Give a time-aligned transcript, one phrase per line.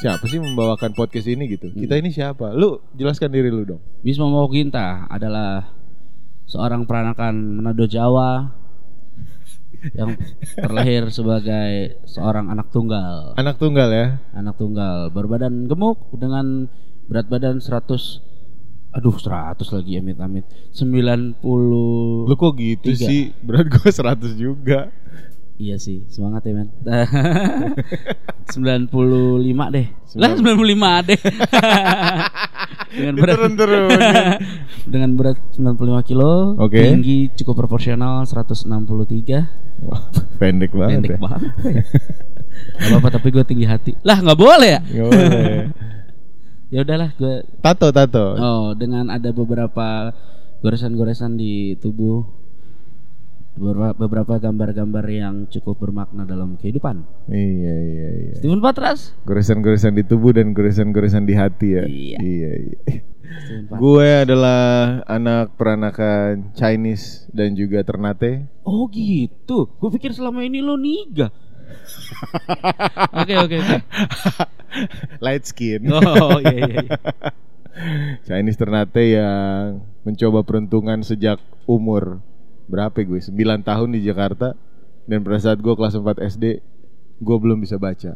[0.00, 1.70] siapa sih membawakan podcast ini gitu?
[1.70, 2.52] Kita ini siapa?
[2.56, 3.82] Lu jelaskan diri lu dong.
[4.00, 5.70] Bisma Moginta adalah
[6.48, 8.50] seorang peranakan Manado Jawa
[9.96, 10.12] yang
[10.56, 13.36] terlahir sebagai seorang anak tunggal.
[13.36, 14.06] Anak tunggal ya.
[14.36, 16.68] Anak tunggal berbadan gemuk dengan
[17.08, 18.30] berat badan 100
[18.90, 20.42] Aduh 100 lagi amit-amit
[20.74, 21.38] 90
[22.26, 23.06] Lu kok gitu Tiga.
[23.06, 23.30] sih?
[23.38, 24.90] Berat gua 100 juga.
[25.60, 26.68] Iya sih semangat ya men
[28.48, 28.96] 95
[29.70, 31.20] deh Lah 95 deh
[32.96, 33.90] Dengan berat Turun-turun.
[34.92, 36.80] Dengan berat 95 kilo Oke.
[36.80, 40.00] Tinggi cukup proporsional 163 Wah,
[40.40, 41.18] pendek banget Pendek ya.
[41.20, 41.82] banget ya.
[42.80, 45.60] Gak apa-apa tapi gue tinggi hati Lah nggak boleh ya Nggak boleh.
[46.70, 48.26] Ya udahlah gue Tato, tato.
[48.34, 50.08] Oh dengan ada beberapa
[50.60, 52.24] goresan-goresan di tubuh
[53.60, 58.34] beberapa, beberapa gambar-gambar yang cukup bermakna dalam kehidupan Iya, iya, iya.
[58.40, 61.84] Steven Patras Goresan-goresan di tubuh dan goresan-goresan di hati ya.
[61.84, 62.18] Iya.
[62.24, 62.52] iya.
[62.56, 62.80] iya.
[63.70, 68.48] Gue adalah anak peranakan Chinese dan juga Ternate.
[68.66, 71.30] Oh gitu Gue pikir selama ini lo niga
[73.14, 73.76] Oke oke oke
[75.24, 75.86] Light skin.
[75.90, 76.98] Oh iya iya, iya.
[78.26, 81.38] Chinese Ternate yang mencoba peruntungan sejak
[81.70, 82.22] umur
[82.70, 83.18] berapa gue?
[83.18, 83.34] 9
[83.66, 84.54] tahun di Jakarta
[85.04, 86.44] dan pada saat gue kelas 4 SD
[87.20, 88.14] gue belum bisa baca.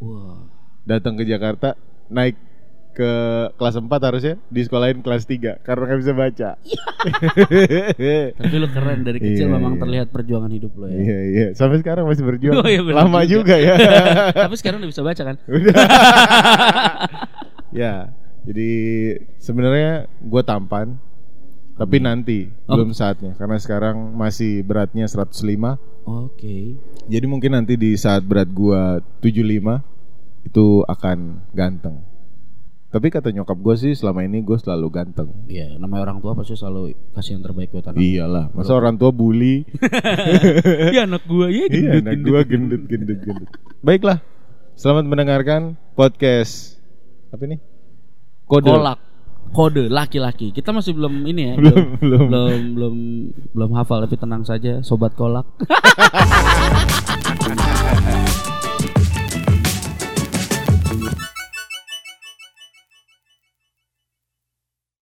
[0.00, 0.48] Wah
[0.88, 1.76] Datang ke Jakarta
[2.08, 2.40] naik
[2.96, 3.12] ke
[3.54, 6.50] kelas 4 harusnya di sekolahin kelas 3 karena nggak bisa baca.
[8.42, 9.80] Tapi lo keren dari kecil Iya, memang iya.
[9.84, 12.58] terlihat perjuangan hidup lo ya Iya iya sampai sekarang masih berjuang.
[12.58, 13.56] Oh, iya, Lama juga, juga.
[13.60, 13.74] ya.
[14.48, 15.74] Tapi sekarang udah bisa baca kan Udah.
[17.84, 17.94] ya,
[18.48, 18.70] jadi
[19.38, 20.96] sebenarnya gue tampan,
[21.78, 22.74] tapi nanti Oh.
[22.74, 25.78] belum saatnya karena sekarang masih beratnya 105.
[26.08, 26.74] Oke
[27.06, 29.80] Jadi mungkin nanti di saat berat gua 75
[30.42, 32.02] itu akan ganteng.
[32.88, 35.28] Tapi kata nyokap gue sih selama ini gue selalu ganteng.
[35.44, 39.12] Iya namanya orang tua pasti selalu kasih yang terbaik buat anak Iyalah, masa orang tua
[39.12, 39.68] bully?
[40.96, 43.48] Iya anak gue ya iya, anak gue gendut, gendut, gendut.
[43.84, 44.24] Baiklah,
[44.72, 46.80] selamat mendengarkan podcast
[47.28, 47.60] apa ini?
[48.48, 48.72] Kode.
[48.72, 49.07] Kolak
[49.48, 52.26] Kode laki-laki Kita masih belum ini ya Belum, belum.
[52.28, 52.94] belum belum
[53.54, 55.46] belum hafal tapi tenang saja sobat kolak